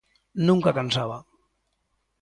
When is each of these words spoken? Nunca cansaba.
Nunca 0.47 0.73
cansaba. 0.79 1.17